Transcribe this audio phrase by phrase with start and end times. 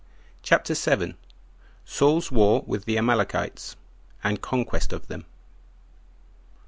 [0.41, 1.15] CHAPTER 7.
[1.85, 3.75] Saul's War With The Amalekites,
[4.23, 5.25] And Conquest Of Them.